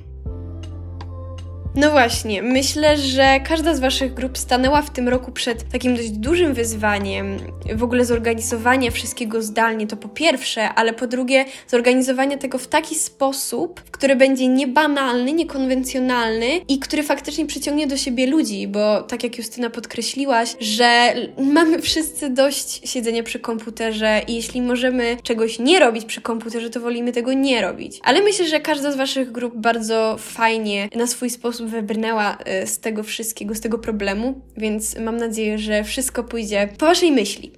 No 1.76 1.90
właśnie, 1.90 2.42
myślę, 2.42 2.98
że 2.98 3.40
każda 3.40 3.74
z 3.74 3.80
Waszych 3.80 4.14
grup 4.14 4.38
stanęła 4.38 4.82
w 4.82 4.90
tym 4.90 5.08
roku 5.08 5.32
przed 5.32 5.70
takim 5.72 5.96
dość 5.96 6.10
dużym 6.10 6.54
wyzwaniem. 6.54 7.36
W 7.74 7.82
ogóle 7.82 8.04
zorganizowania 8.04 8.90
wszystkiego 8.90 9.42
zdalnie 9.42 9.86
to 9.86 9.96
po 9.96 10.08
pierwsze, 10.08 10.68
ale 10.68 10.92
po 10.92 11.06
drugie 11.06 11.44
zorganizowania 11.68 12.38
tego 12.38 12.58
w 12.58 12.66
taki 12.66 12.94
sposób, 12.94 13.82
który 13.90 14.16
będzie 14.16 14.48
niebanalny, 14.48 15.32
niekonwencjonalny 15.32 16.46
i 16.68 16.78
który 16.78 17.02
faktycznie 17.02 17.46
przyciągnie 17.46 17.86
do 17.86 17.96
siebie 17.96 18.26
ludzi, 18.26 18.68
bo 18.68 19.02
tak 19.02 19.24
jak 19.24 19.38
Justyna 19.38 19.70
podkreśliłaś, 19.70 20.56
że 20.60 21.14
mamy 21.38 21.82
wszyscy 21.82 22.30
dość 22.30 22.90
siedzenia 22.90 23.22
przy 23.22 23.40
komputerze 23.40 24.20
i 24.28 24.34
jeśli 24.34 24.62
możemy 24.62 25.16
czegoś 25.22 25.58
nie 25.58 25.80
robić 25.80 26.04
przy 26.04 26.20
komputerze, 26.20 26.70
to 26.70 26.80
wolimy 26.80 27.12
tego 27.12 27.32
nie 27.32 27.62
robić. 27.62 28.00
Ale 28.02 28.22
myślę, 28.22 28.48
że 28.48 28.60
każda 28.60 28.92
z 28.92 28.96
Waszych 28.96 29.32
grup 29.32 29.56
bardzo 29.56 30.16
fajnie 30.18 30.88
na 30.94 31.06
swój 31.06 31.30
sposób 31.30 31.61
sposób 31.62 31.70
wybrnęła 31.70 32.38
y, 32.62 32.66
z 32.66 32.78
tego 32.78 33.02
wszystkiego, 33.02 33.54
z 33.54 33.60
tego 33.60 33.78
problemu, 33.78 34.40
więc 34.56 34.98
mam 34.98 35.16
nadzieję, 35.16 35.58
że 35.58 35.84
wszystko 35.84 36.24
pójdzie 36.24 36.68
po 36.78 36.86
Waszej 36.86 37.12
myśli. 37.12 37.52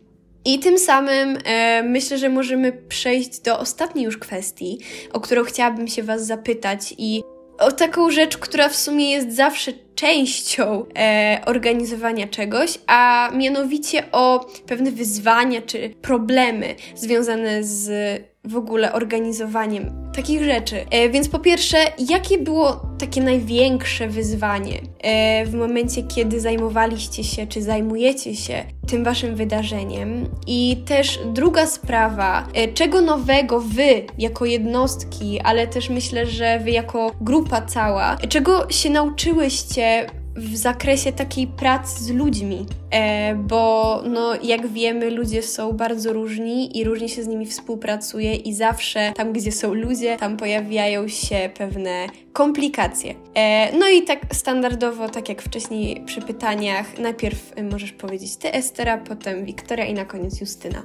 I 0.45 0.59
tym 0.59 0.79
samym 0.79 1.39
e, 1.45 1.83
myślę, 1.83 2.19
że 2.19 2.29
możemy 2.29 2.73
przejść 2.73 3.41
do 3.41 3.59
ostatniej 3.59 4.05
już 4.05 4.19
kwestii, 4.19 4.79
o 5.13 5.21
którą 5.21 5.45
chciałabym 5.45 5.89
się 5.89 6.03
Was 6.03 6.27
zapytać 6.27 6.95
i 6.99 7.23
o 7.59 7.73
taką 7.73 8.11
rzecz, 8.11 8.37
która 8.37 8.69
w 8.69 8.77
sumie 8.77 9.11
jest 9.11 9.37
zawsze 9.37 9.73
częścią 9.95 10.85
e, 10.99 11.41
organizowania 11.47 12.27
czegoś, 12.27 12.79
a 12.87 13.31
mianowicie 13.35 14.03
o 14.13 14.47
pewne 14.67 14.91
wyzwania 14.91 15.63
czy 15.63 15.91
problemy 16.03 16.75
związane 16.95 17.65
z 17.65 18.34
w 18.45 18.57
ogóle 18.57 18.93
organizowaniem 18.93 20.05
takich 20.15 20.45
rzeczy. 20.45 20.77
E, 20.91 21.09
więc 21.09 21.29
po 21.29 21.39
pierwsze, 21.39 21.79
jakie 22.09 22.39
było 22.39 22.81
takie 22.99 23.21
największe 23.21 24.09
wyzwanie 24.09 24.81
e, 25.01 25.47
w 25.47 25.55
momencie, 25.55 26.03
kiedy 26.03 26.41
zajmowaliście 26.41 27.25
się, 27.25 27.47
czy 27.47 27.63
zajmujecie 27.63 28.37
się 28.37 28.65
tym 28.87 29.05
waszym 29.05 29.37
wydarzeniem? 29.37 30.29
I 30.47 30.77
też 30.87 31.21
druga 31.33 31.67
sprawa, 31.67 32.49
e, 32.55 32.69
czego 32.69 33.01
nowego 33.01 33.61
wy 33.61 34.03
jako 34.19 34.45
jednostki, 34.45 35.41
ale 35.41 35.67
też 35.67 35.89
myślę, 35.91 36.27
że 36.27 36.59
wy 36.59 36.71
jako 36.71 37.13
grupa 37.21 37.63
cała, 37.63 38.17
czego 38.29 38.71
się 38.71 38.91
nauczyłyście 38.91 40.07
w 40.37 40.57
zakresie 40.57 41.13
takiej 41.13 41.47
pracy 41.47 42.05
z 42.05 42.11
ludźmi, 42.11 42.67
e, 42.91 43.35
bo 43.35 44.03
no, 44.07 44.35
jak 44.43 44.67
wiemy, 44.67 45.11
ludzie 45.11 45.43
są 45.43 45.73
bardzo 45.73 46.13
różni 46.13 46.79
i 46.79 46.85
różnie 46.85 47.09
się 47.09 47.23
z 47.23 47.27
nimi 47.27 47.47
współpracuje, 47.47 48.35
i 48.35 48.55
zawsze 48.55 49.13
tam, 49.17 49.33
gdzie 49.33 49.53
są 49.53 49.75
ludzie, 49.75 50.17
tam 50.17 50.37
pojawiają 50.37 51.09
się 51.09 51.51
pewne 51.59 52.07
komplikacje. 52.33 53.15
E, 53.35 53.79
no 53.79 53.89
i 53.89 54.03
tak 54.03 54.21
standardowo, 54.33 55.09
tak 55.09 55.29
jak 55.29 55.43
wcześniej 55.43 56.05
przy 56.07 56.21
pytaniach, 56.21 56.99
najpierw 56.99 57.53
możesz 57.71 57.93
powiedzieć 57.93 58.37
ty, 58.37 58.53
Estera, 58.53 58.99
potem 58.99 59.45
Wiktoria 59.45 59.85
i 59.85 59.95
na 59.95 60.05
koniec 60.05 60.41
Justyna. 60.41 60.83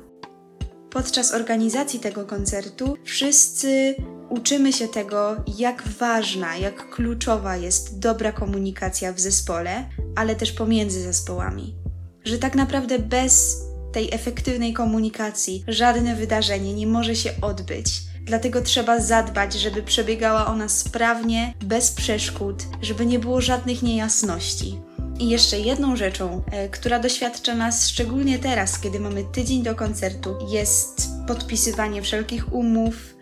Podczas 0.89 1.33
organizacji 1.33 1.99
tego 1.99 2.25
koncertu 2.25 2.97
wszyscy 3.03 3.95
uczymy 4.29 4.73
się 4.73 4.87
tego, 4.87 5.35
jak 5.57 5.87
ważna, 5.87 6.57
jak 6.57 6.89
kluczowa 6.89 7.57
jest 7.57 7.99
dobra 7.99 8.31
komunikacja 8.31 9.13
w 9.13 9.19
zespole, 9.19 9.89
ale 10.15 10.35
też 10.35 10.51
pomiędzy 10.51 11.01
zespołami. 11.01 11.75
Że 12.23 12.37
tak 12.37 12.55
naprawdę 12.55 12.99
bez 12.99 13.57
tej 13.91 14.13
efektywnej 14.13 14.73
komunikacji 14.73 15.63
żadne 15.67 16.15
wydarzenie 16.15 16.73
nie 16.73 16.87
może 16.87 17.15
się 17.15 17.31
odbyć. 17.41 18.01
Dlatego 18.21 18.61
trzeba 18.61 18.99
zadbać, 18.99 19.53
żeby 19.53 19.83
przebiegała 19.83 20.45
ona 20.47 20.69
sprawnie, 20.69 21.53
bez 21.63 21.91
przeszkód, 21.91 22.63
żeby 22.81 23.05
nie 23.05 23.19
było 23.19 23.41
żadnych 23.41 23.83
niejasności. 23.83 24.79
I 25.19 25.29
jeszcze 25.29 25.59
jedną 25.59 25.95
rzeczą, 25.95 26.43
e, 26.51 26.69
która 26.69 26.99
doświadcza 26.99 27.55
nas 27.55 27.87
szczególnie 27.87 28.39
teraz, 28.39 28.79
kiedy 28.79 28.99
mamy 28.99 29.23
tydzień 29.23 29.63
do 29.63 29.75
koncertu, 29.75 30.35
jest 30.49 31.09
podpisywanie 31.27 32.01
wszelkich 32.01 32.53
umów, 32.53 33.18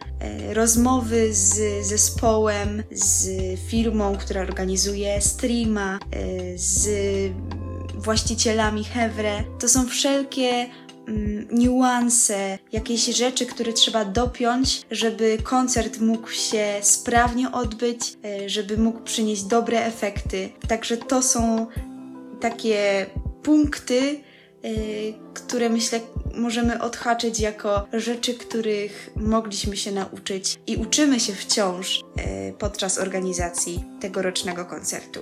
rozmowy 0.54 1.34
z 1.34 1.86
zespołem, 1.88 2.84
z 2.92 3.30
firmą, 3.60 4.18
która 4.18 4.42
organizuje 4.42 5.22
streama, 5.22 6.00
e, 6.12 6.58
z 6.58 6.90
właścicielami 7.96 8.84
Hevre. 8.84 9.44
To 9.60 9.70
są 9.70 9.88
wszelkie 9.88 10.50
mm, 11.08 11.48
niuanse, 11.52 12.58
jakieś 12.72 13.06
rzeczy, 13.06 13.46
które 13.46 13.74
trzeba 13.74 14.06
dopiąć, 14.06 14.82
żeby 14.92 15.38
koncert 15.44 16.00
mógł 16.00 16.30
się 16.30 16.66
sprawnie 16.82 17.52
odbyć, 17.52 18.18
żeby 18.46 18.78
mógł 18.78 19.00
przynieść 19.00 19.44
dobre 19.44 19.86
efekty. 19.86 20.50
Także 20.68 20.98
to 20.98 21.24
są 21.24 21.68
takie 22.40 23.06
punkty, 23.44 24.20
które 25.34 25.70
myślę 25.70 26.00
możemy 26.38 26.82
odhaczyć 26.82 27.40
jako 27.40 27.88
rzeczy, 27.94 28.34
których 28.34 29.10
mogliśmy 29.16 29.78
się 29.78 29.92
nauczyć 29.92 30.60
i 30.68 30.76
uczymy 30.76 31.20
się 31.20 31.34
wciąż 31.34 32.02
yy, 32.16 32.24
podczas 32.60 33.00
organizacji 33.00 33.84
tegorocznego 34.00 34.66
koncertu. 34.66 35.20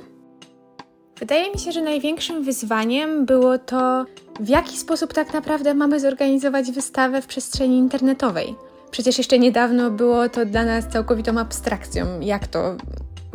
Wydaje 1.19 1.51
mi 1.51 1.59
się, 1.59 1.71
że 1.71 1.81
największym 1.81 2.43
wyzwaniem 2.43 3.25
było 3.25 3.57
to, 3.57 4.05
w 4.39 4.49
jaki 4.49 4.77
sposób 4.77 5.13
tak 5.13 5.33
naprawdę 5.33 5.73
mamy 5.73 5.99
zorganizować 5.99 6.71
wystawę 6.71 7.21
w 7.21 7.27
przestrzeni 7.27 7.77
internetowej. 7.77 8.55
Przecież 8.91 9.17
jeszcze 9.17 9.39
niedawno 9.39 9.91
było 9.91 10.29
to 10.29 10.45
dla 10.45 10.65
nas 10.65 10.87
całkowitą 10.87 11.39
abstrakcją, 11.39 12.19
jak 12.19 12.47
to 12.47 12.77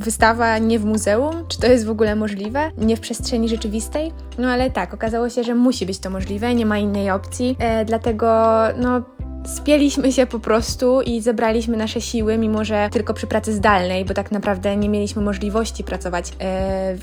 wystawa 0.00 0.58
nie 0.58 0.78
w 0.78 0.84
muzeum? 0.84 1.44
Czy 1.48 1.60
to 1.60 1.66
jest 1.66 1.86
w 1.86 1.90
ogóle 1.90 2.16
możliwe? 2.16 2.70
Nie 2.78 2.96
w 2.96 3.00
przestrzeni 3.00 3.48
rzeczywistej? 3.48 4.12
No 4.38 4.48
ale 4.48 4.70
tak, 4.70 4.94
okazało 4.94 5.28
się, 5.28 5.44
że 5.44 5.54
musi 5.54 5.86
być 5.86 5.98
to 5.98 6.10
możliwe, 6.10 6.54
nie 6.54 6.66
ma 6.66 6.78
innej 6.78 7.10
opcji, 7.10 7.56
e, 7.58 7.84
dlatego 7.84 8.54
no 8.76 9.02
Spieliśmy 9.46 10.12
się 10.12 10.26
po 10.26 10.38
prostu 10.38 11.00
i 11.00 11.20
zebraliśmy 11.20 11.76
nasze 11.76 12.00
siły, 12.00 12.38
mimo 12.38 12.64
że 12.64 12.88
tylko 12.92 13.14
przy 13.14 13.26
pracy 13.26 13.52
zdalnej, 13.52 14.04
bo 14.04 14.14
tak 14.14 14.32
naprawdę 14.32 14.76
nie 14.76 14.88
mieliśmy 14.88 15.22
możliwości 15.22 15.84
pracować 15.84 16.32
e, 16.40 16.96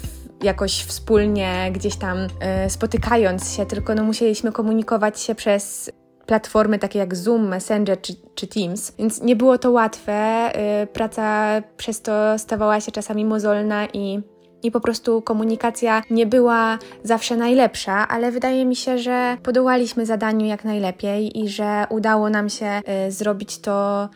jakoś 0.44 0.84
wspólnie, 0.84 1.72
gdzieś 1.74 1.96
tam 1.96 2.18
e, 2.40 2.70
spotykając 2.70 3.56
się, 3.56 3.66
tylko 3.66 3.96
no, 3.96 4.04
musieliśmy 4.04 4.52
komunikować 4.52 5.22
się 5.22 5.36
przez 5.36 5.92
platformy 6.28 6.80
takie 6.80 7.00
jak 7.00 7.16
Zoom, 7.16 7.48
Messenger 7.48 8.02
czy, 8.02 8.14
czy 8.36 8.48
Teams, 8.48 8.92
więc 9.00 9.22
nie 9.22 9.36
było 9.36 9.58
to 9.58 9.72
łatwe. 9.72 10.50
Y, 10.84 10.88
praca 10.88 11.48
przez 11.78 12.02
to 12.02 12.40
stawała 12.40 12.80
się 12.82 12.92
czasami 12.92 13.26
mozolna 13.26 13.88
i 13.94 14.22
i 14.64 14.72
po 14.72 14.80
prostu 14.80 15.22
komunikacja 15.22 16.02
nie 16.10 16.26
była 16.26 16.78
zawsze 17.04 17.38
najlepsza, 17.38 18.08
ale 18.08 18.32
wydaje 18.32 18.66
mi 18.66 18.76
się, 18.76 18.98
że 18.98 19.38
podołaliśmy 19.44 20.06
zadaniu 20.06 20.46
jak 20.46 20.66
najlepiej 20.66 21.40
i 21.40 21.50
że 21.50 21.86
udało 21.90 22.30
nam 22.30 22.50
się 22.50 22.82
y, 23.08 23.12
zrobić 23.12 23.60
to 23.60 24.10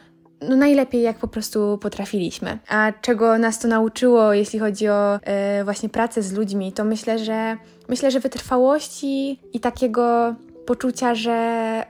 no 0.50 0.56
najlepiej, 0.56 1.02
jak 1.02 1.18
po 1.18 1.28
prostu 1.28 1.78
potrafiliśmy. 1.82 2.60
A 2.68 2.92
czego 3.02 3.38
nas 3.38 3.60
to 3.60 3.68
nauczyło, 3.68 4.34
jeśli 4.34 4.60
chodzi 4.60 4.90
o 4.90 5.16
y, 5.16 5.64
właśnie 5.64 5.90
pracę 5.90 6.22
z 6.22 6.34
ludźmi, 6.34 6.74
to 6.74 6.84
myślę, 6.84 7.20
że 7.20 7.58
myślę, 7.90 8.12
że 8.12 8.20
wytrwałości 8.20 9.40
i 9.54 9.60
takiego 9.60 10.36
poczucia, 10.66 11.16
że, 11.16 11.84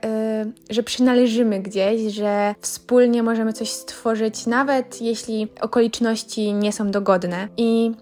yy, 0.44 0.74
że 0.74 0.82
przynależymy 0.82 1.60
gdzieś, 1.60 2.14
że 2.14 2.54
wspólnie 2.60 3.22
możemy 3.22 3.52
coś 3.52 3.70
stworzyć, 3.70 4.46
nawet 4.46 5.02
jeśli 5.02 5.48
okoliczności 5.60 6.52
nie 6.52 6.72
są 6.72 6.90
dogodne. 6.90 7.48
I 7.56 7.92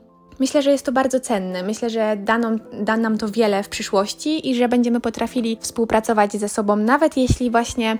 Myślę, 0.40 0.62
że 0.62 0.70
jest 0.70 0.86
to 0.86 0.92
bardzo 0.92 1.20
cenne. 1.20 1.62
Myślę, 1.62 1.90
że 1.90 2.16
da 2.16 2.38
nam, 2.38 2.60
da 2.82 2.96
nam 2.96 3.18
to 3.18 3.28
wiele 3.28 3.62
w 3.62 3.68
przyszłości 3.68 4.50
i 4.50 4.54
że 4.54 4.68
będziemy 4.68 5.00
potrafili 5.00 5.58
współpracować 5.60 6.32
ze 6.32 6.48
sobą, 6.48 6.76
nawet 6.76 7.16
jeśli 7.16 7.50
właśnie 7.50 7.98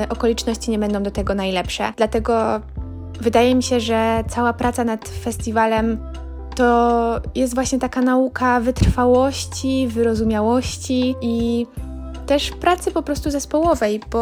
yy, 0.00 0.08
okoliczności 0.08 0.70
nie 0.70 0.78
będą 0.78 1.02
do 1.02 1.10
tego 1.10 1.34
najlepsze. 1.34 1.92
Dlatego 1.96 2.60
wydaje 3.20 3.54
mi 3.54 3.62
się, 3.62 3.80
że 3.80 4.24
cała 4.28 4.52
praca 4.52 4.84
nad 4.84 5.08
festiwalem 5.08 5.98
to 6.54 7.20
jest 7.34 7.54
właśnie 7.54 7.78
taka 7.78 8.02
nauka 8.02 8.60
wytrwałości, 8.60 9.88
wyrozumiałości 9.88 11.14
i 11.20 11.66
też 12.26 12.50
pracy 12.50 12.90
po 12.90 13.02
prostu 13.02 13.30
zespołowej, 13.30 14.00
bo 14.10 14.20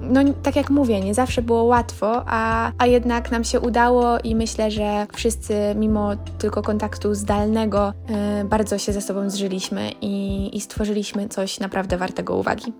no 0.00 0.20
tak 0.42 0.56
jak 0.56 0.70
mówię, 0.70 1.00
nie 1.00 1.14
zawsze 1.14 1.42
było 1.42 1.62
łatwo, 1.62 2.22
a, 2.26 2.72
a 2.78 2.86
jednak 2.86 3.30
nam 3.30 3.44
się 3.44 3.60
udało 3.60 4.18
i 4.24 4.34
myślę, 4.34 4.70
że 4.70 5.06
wszyscy 5.12 5.54
mimo 5.76 6.10
tylko 6.38 6.62
kontaktu 6.62 7.14
zdalnego 7.14 7.92
yy, 8.38 8.44
bardzo 8.44 8.78
się 8.78 8.92
ze 8.92 9.00
sobą 9.00 9.30
zżyliśmy 9.30 9.90
i, 10.00 10.50
i 10.56 10.60
stworzyliśmy 10.60 11.28
coś 11.28 11.60
naprawdę 11.60 11.96
wartego 11.96 12.36
uwagi. 12.36 12.72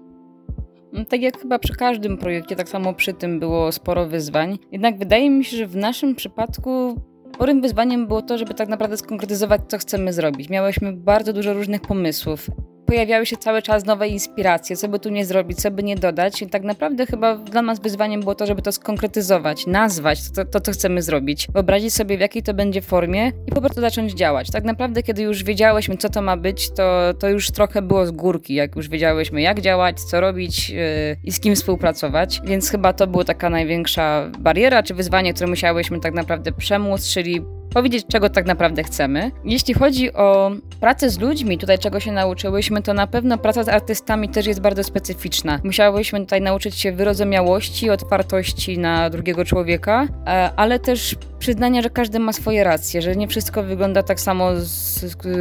Tak 1.09 1.23
jak 1.23 1.39
chyba 1.39 1.59
przy 1.59 1.75
każdym 1.75 2.19
projekcie, 2.19 2.57
tak 2.57 2.69
samo 2.69 2.95
przy 2.95 3.13
tym 3.13 3.41
było 3.41 3.73
sporo 3.73 4.07
wyzwań. 4.07 4.59
Jednak 4.73 4.99
wydaje 4.99 5.31
mi 5.31 5.45
się, 5.45 5.57
że 5.57 5.67
w 5.67 5.77
naszym 5.77 6.15
przypadku 6.15 7.01
Sporym 7.35 7.61
wyzwaniem 7.61 8.07
było 8.07 8.23
to, 8.23 8.39
żeby 8.39 8.55
tak 8.55 8.69
naprawdę 8.69 8.97
skonkretyzować, 8.97 9.61
co 9.69 9.79
chcemy 9.79 10.13
zrobić. 10.13 10.51
Miałyśmy 10.51 10.93
bardzo 10.93 11.33
dużo 11.33 11.55
różnych 11.55 11.81
pomysłów 11.81 12.51
pojawiały 12.87 13.27
się 13.27 13.37
cały 13.37 13.63
czas 13.63 13.85
nowe 13.85 14.09
inspiracje, 14.09 14.77
co 14.77 14.89
by 14.89 14.99
tu 14.99 15.09
nie 15.09 15.25
zrobić, 15.25 15.59
co 15.59 15.71
by 15.71 15.83
nie 15.83 15.97
dodać. 15.97 16.43
I 16.43 16.47
tak 16.47 16.63
naprawdę 16.63 17.07
chyba 17.07 17.37
dla 17.37 17.63
nas 17.63 17.81
wyzwaniem 17.81 18.21
było 18.21 18.35
to, 18.35 18.47
żeby 18.47 18.63
to 18.63 18.73
skonkretyzować, 18.73 19.67
nazwać 19.67 20.31
to, 20.31 20.45
to, 20.45 20.61
co 20.61 20.73
chcemy 20.73 21.03
zrobić, 21.03 21.47
wyobrazić 21.53 21.95
sobie, 21.95 22.17
w 22.17 22.21
jakiej 22.21 22.43
to 22.43 22.55
będzie 22.55 22.83
formie 22.83 23.33
i 23.47 23.53
po 23.53 23.61
prostu 23.61 23.81
zacząć 23.81 24.13
działać. 24.13 24.51
Tak 24.51 24.65
naprawdę, 24.65 25.03
kiedy 25.03 25.23
już 25.23 25.45
wiedziałyśmy, 25.45 25.97
co 25.97 26.09
to 26.09 26.23
ma 26.23 26.37
być, 26.37 26.71
to, 26.71 27.15
to 27.19 27.29
już 27.29 27.51
trochę 27.51 27.83
było 27.83 28.07
z 28.07 28.11
górki, 28.11 28.55
jak 28.55 28.77
już 28.77 28.89
wiedziałyśmy, 28.89 29.43
jak 29.43 29.61
działać, 29.61 30.01
co 30.01 30.21
robić 30.21 30.71
yy, 30.71 30.77
i 31.25 31.33
z 31.33 31.41
kim 31.41 31.55
współpracować. 31.55 32.41
Więc 32.45 32.71
chyba 32.71 32.93
to 32.93 33.07
była 33.07 33.25
taka 33.25 33.51
największa 33.51 34.31
bariera, 34.39 34.83
czy 34.83 34.95
wyzwanie, 34.95 35.35
które 35.35 35.51
musiałyśmy 35.51 36.01
tak 36.01 36.15
naprawdę 36.15 36.53
przemóc, 36.53 37.09
czyli 37.09 37.43
powiedzieć, 37.75 38.07
czego 38.07 38.31
tak 38.31 38.47
naprawdę 38.47 38.83
chcemy. 38.83 39.31
Jeśli 39.45 39.75
chodzi 39.75 40.13
o 40.13 40.51
pracę 40.81 41.11
z 41.11 41.19
ludźmi, 41.19 41.59
tutaj 41.59 41.79
czego 41.79 42.01
się 42.01 42.13
nauczyłyśmy, 42.13 42.83
to 42.83 42.95
na 42.95 43.07
pewno 43.07 43.39
praca 43.39 43.65
z 43.65 43.69
artystami 43.69 44.29
też 44.29 44.47
jest 44.47 44.61
bardzo 44.61 44.85
specyficzna. 44.85 45.61
Musiałyśmy 45.65 46.21
tutaj 46.21 46.41
nauczyć 46.41 46.75
się 46.75 46.93
wyrozumiałości, 46.93 47.91
otwartości 47.91 48.79
na 48.79 49.11
drugiego 49.11 49.45
człowieka, 49.45 50.09
e, 50.27 50.51
ale 50.57 50.79
też 50.79 51.15
przyznania, 51.39 51.83
że 51.83 51.91
każdy 51.91 52.19
ma 52.19 52.33
swoje 52.33 52.65
racje, 52.65 53.03
że 53.03 53.17
nie 53.17 53.29
wszystko 53.29 53.63
wygląda 53.63 54.03
tak 54.03 54.21
samo 54.21 54.57
z, 54.57 55.01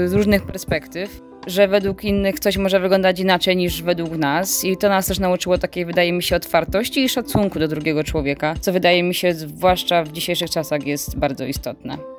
z 0.09 0.13
różnych 0.13 0.43
perspektyw 0.45 1.21
że 1.47 1.67
według 1.67 2.03
innych 2.03 2.39
coś 2.39 2.57
może 2.57 2.79
wyglądać 2.79 3.19
inaczej 3.19 3.57
niż 3.57 3.81
według 3.81 4.17
nas 4.17 4.65
i 4.65 4.77
to 4.77 4.89
nas 4.89 5.05
też 5.05 5.19
nauczyło 5.19 5.57
takiej, 5.57 5.85
wydaje 5.85 6.13
mi 6.13 6.23
się, 6.23 6.35
otwartości 6.35 7.03
i 7.03 7.09
szacunku 7.09 7.59
do 7.59 7.67
drugiego 7.67 8.03
człowieka, 8.03 8.55
co 8.61 8.73
wydaje 8.73 9.03
mi 9.03 9.15
się, 9.15 9.33
zwłaszcza 9.33 10.03
w 10.03 10.11
dzisiejszych 10.11 10.49
czasach 10.49 10.87
jest 10.87 11.17
bardzo 11.17 11.45
istotne. 11.45 12.12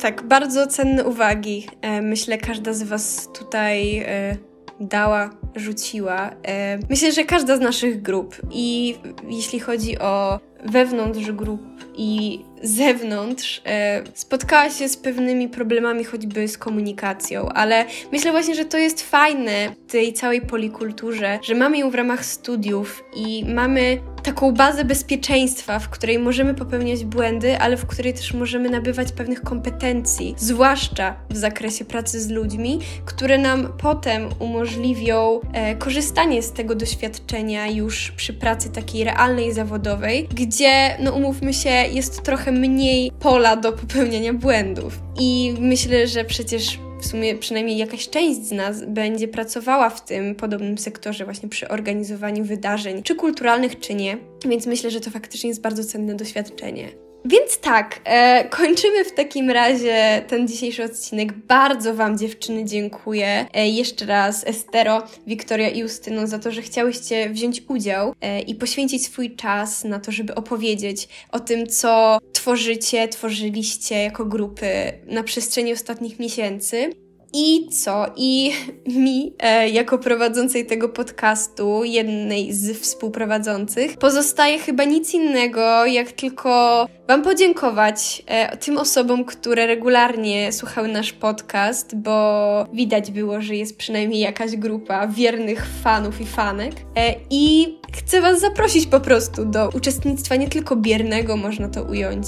Tak, 0.00 0.22
bardzo 0.22 0.66
cenne 0.66 1.04
uwagi. 1.04 1.66
E, 1.80 2.02
myślę, 2.02 2.38
każda 2.38 2.72
z 2.72 2.82
Was 2.82 3.28
tutaj 3.38 3.98
e, 3.98 4.36
dała 4.80 5.30
rzuciła. 5.56 6.30
E, 6.42 6.78
myślę, 6.90 7.12
że 7.12 7.24
każda 7.24 7.56
z 7.56 7.60
naszych 7.60 8.02
grup 8.02 8.36
i 8.50 8.94
jeśli 9.28 9.60
chodzi 9.60 9.98
o 9.98 10.40
wewnątrz 10.64 11.32
grup 11.32 11.62
i 11.96 12.40
zewnątrz 12.62 13.62
e, 13.66 14.02
spotkała 14.14 14.70
się 14.70 14.88
z 14.88 14.96
pewnymi 14.96 15.48
problemami, 15.48 16.04
choćby 16.04 16.48
z 16.48 16.58
komunikacją, 16.58 17.48
ale 17.48 17.84
myślę 18.12 18.30
właśnie, 18.30 18.54
że 18.54 18.64
to 18.64 18.78
jest 18.78 19.10
fajne 19.10 19.74
w 19.88 19.92
tej 19.92 20.12
całej 20.12 20.40
polikulturze, 20.40 21.38
że 21.42 21.54
mamy 21.54 21.78
ją 21.78 21.90
w 21.90 21.94
ramach 21.94 22.24
studiów 22.24 23.04
i 23.16 23.44
mamy 23.44 23.98
taką 24.22 24.52
bazę 24.52 24.84
bezpieczeństwa, 24.84 25.78
w 25.78 25.88
której 25.88 26.18
możemy 26.18 26.54
popełniać 26.54 27.04
błędy, 27.04 27.58
ale 27.58 27.76
w 27.76 27.86
której 27.86 28.14
też 28.14 28.34
możemy 28.34 28.70
nabywać 28.70 29.12
pewnych 29.12 29.42
kompetencji, 29.42 30.34
zwłaszcza 30.38 31.16
w 31.30 31.36
zakresie 31.36 31.84
pracy 31.84 32.20
z 32.20 32.30
ludźmi, 32.30 32.78
które 33.04 33.38
nam 33.38 33.72
potem 33.78 34.28
umożliwią 34.38 35.40
e, 35.52 35.76
korzystanie 35.76 36.42
z 36.42 36.52
tego 36.52 36.74
doświadczenia 36.74 37.66
już 37.66 38.12
przy 38.16 38.32
pracy 38.32 38.70
takiej 38.70 39.04
realnej, 39.04 39.52
zawodowej, 39.52 40.28
gdzie, 40.34 40.96
no 41.00 41.12
umówmy 41.12 41.54
się, 41.54 41.70
jest 41.70 42.22
trochę 42.22 42.47
mniej 42.52 43.12
pola 43.20 43.56
do 43.56 43.72
popełniania 43.72 44.32
błędów. 44.32 45.00
I 45.20 45.54
myślę, 45.60 46.06
że 46.06 46.24
przecież 46.24 46.78
w 47.00 47.06
sumie 47.06 47.34
przynajmniej 47.34 47.76
jakaś 47.76 48.08
część 48.08 48.40
z 48.40 48.52
nas 48.52 48.84
będzie 48.86 49.28
pracowała 49.28 49.90
w 49.90 50.04
tym 50.04 50.34
podobnym 50.34 50.78
sektorze, 50.78 51.24
właśnie 51.24 51.48
przy 51.48 51.68
organizowaniu 51.68 52.44
wydarzeń, 52.44 53.02
czy 53.02 53.14
kulturalnych, 53.14 53.80
czy 53.80 53.94
nie. 53.94 54.18
Więc 54.48 54.66
myślę, 54.66 54.90
że 54.90 55.00
to 55.00 55.10
faktycznie 55.10 55.48
jest 55.48 55.60
bardzo 55.60 55.84
cenne 55.84 56.14
doświadczenie. 56.14 57.07
Więc 57.24 57.58
tak, 57.58 58.00
e, 58.04 58.44
kończymy 58.48 59.04
w 59.04 59.12
takim 59.12 59.50
razie 59.50 60.24
ten 60.28 60.48
dzisiejszy 60.48 60.84
odcinek. 60.84 61.32
Bardzo 61.32 61.94
Wam, 61.94 62.18
dziewczyny, 62.18 62.64
dziękuję. 62.64 63.46
E, 63.54 63.68
jeszcze 63.68 64.06
raz 64.06 64.46
Estero, 64.46 65.02
Wiktoria 65.26 65.68
i 65.68 65.78
Justyno 65.78 66.26
za 66.26 66.38
to, 66.38 66.50
że 66.50 66.62
chciałyście 66.62 67.30
wziąć 67.30 67.62
udział 67.68 68.14
e, 68.20 68.40
i 68.40 68.54
poświęcić 68.54 69.04
swój 69.04 69.36
czas 69.36 69.84
na 69.84 70.00
to, 70.00 70.12
żeby 70.12 70.34
opowiedzieć 70.34 71.08
o 71.32 71.40
tym, 71.40 71.66
co 71.66 72.18
tworzycie, 72.32 73.08
tworzyliście 73.08 74.02
jako 74.02 74.24
grupy 74.24 74.68
na 75.06 75.22
przestrzeni 75.22 75.72
ostatnich 75.72 76.18
miesięcy. 76.18 76.90
I 77.32 77.68
co? 77.68 78.06
I 78.16 78.52
mi, 79.04 79.34
e, 79.38 79.68
jako 79.68 79.98
prowadzącej 79.98 80.66
tego 80.66 80.88
podcastu, 80.88 81.84
jednej 81.84 82.52
z 82.52 82.78
współprowadzących, 82.78 83.96
pozostaje 83.96 84.58
chyba 84.58 84.84
nic 84.84 85.14
innego, 85.14 85.86
jak 85.86 86.12
tylko 86.12 86.86
Wam 87.08 87.22
podziękować 87.22 88.22
e, 88.26 88.56
tym 88.56 88.78
osobom, 88.78 89.24
które 89.24 89.66
regularnie 89.66 90.52
słuchały 90.52 90.88
nasz 90.88 91.12
podcast, 91.12 91.96
bo 91.96 92.66
widać 92.72 93.10
było, 93.10 93.40
że 93.40 93.54
jest 93.54 93.78
przynajmniej 93.78 94.20
jakaś 94.20 94.56
grupa 94.56 95.06
wiernych 95.06 95.66
fanów 95.82 96.20
i 96.20 96.26
fanek. 96.26 96.74
E, 96.96 97.14
I 97.30 97.74
chcę 97.92 98.20
Was 98.20 98.40
zaprosić 98.40 98.86
po 98.86 99.00
prostu 99.00 99.44
do 99.44 99.68
uczestnictwa 99.68 100.36
nie 100.36 100.48
tylko 100.48 100.76
biernego, 100.76 101.36
można 101.36 101.68
to 101.68 101.82
ująć. 101.82 102.26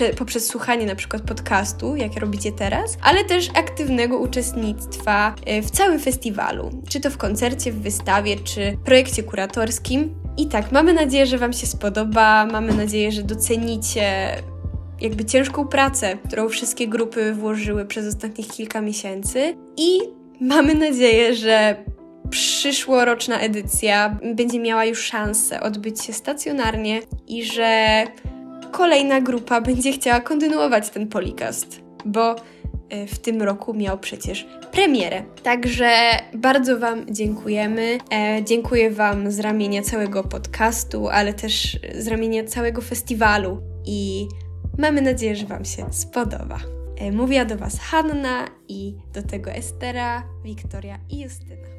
E, 0.00 0.14
poprzez 0.14 0.46
słuchanie 0.46 0.86
na 0.86 0.94
przykład 0.94 1.22
podcastu, 1.22 1.96
jak 1.96 2.16
robicie 2.16 2.52
teraz, 2.52 2.98
ale 3.02 3.24
też 3.24 3.48
aktywnego 3.54 4.18
uczestnictwa 4.18 5.34
e, 5.46 5.62
w 5.62 5.70
całym 5.70 6.00
festiwalu, 6.00 6.82
czy 6.88 7.00
to 7.00 7.10
w 7.10 7.16
koncercie, 7.16 7.72
w 7.72 7.82
wystawie, 7.82 8.36
czy 8.36 8.76
projekcie 8.84 9.22
kuratorskim. 9.22 10.14
I 10.36 10.46
tak, 10.46 10.72
mamy 10.72 10.92
nadzieję, 10.92 11.26
że 11.26 11.38
Wam 11.38 11.52
się 11.52 11.66
spodoba, 11.66 12.46
mamy 12.46 12.74
nadzieję, 12.74 13.12
że 13.12 13.22
docenicie 13.22 14.36
jakby 15.00 15.24
ciężką 15.24 15.68
pracę, 15.68 16.18
którą 16.28 16.48
wszystkie 16.48 16.88
grupy 16.88 17.34
włożyły 17.34 17.86
przez 17.86 18.14
ostatnich 18.14 18.48
kilka 18.48 18.80
miesięcy. 18.80 19.56
I 19.76 19.98
mamy 20.40 20.74
nadzieję, 20.74 21.34
że 21.34 21.84
przyszłoroczna 22.30 23.40
edycja 23.40 24.18
będzie 24.34 24.60
miała 24.60 24.84
już 24.84 25.04
szansę 25.04 25.60
odbyć 25.60 26.04
się 26.04 26.12
stacjonarnie 26.12 27.02
i 27.26 27.44
że 27.44 28.04
kolejna 28.76 29.20
grupa 29.20 29.60
będzie 29.60 29.92
chciała 29.92 30.20
kontynuować 30.20 30.90
ten 30.90 31.08
polikast, 31.08 31.80
bo 32.04 32.36
e, 32.88 33.06
w 33.06 33.18
tym 33.18 33.42
roku 33.42 33.74
miał 33.74 33.98
przecież 33.98 34.46
premierę. 34.72 35.22
Także 35.42 35.90
bardzo 36.34 36.78
Wam 36.78 37.14
dziękujemy. 37.14 37.98
E, 38.12 38.44
dziękuję 38.44 38.90
Wam 38.90 39.30
z 39.30 39.40
ramienia 39.40 39.82
całego 39.82 40.24
podcastu, 40.24 41.08
ale 41.08 41.34
też 41.34 41.78
z 41.98 42.08
ramienia 42.08 42.44
całego 42.44 42.82
festiwalu 42.82 43.60
i 43.86 44.28
mamy 44.78 45.02
nadzieję, 45.02 45.36
że 45.36 45.46
Wam 45.46 45.64
się 45.64 45.92
spodoba. 45.92 46.58
E, 46.98 47.12
mówiła 47.12 47.44
do 47.44 47.56
Was 47.56 47.80
Hanna 47.80 48.48
i 48.68 48.94
do 49.12 49.22
tego 49.22 49.50
Estera, 49.50 50.22
Wiktoria 50.44 50.98
i 51.10 51.20
Justyna. 51.20 51.73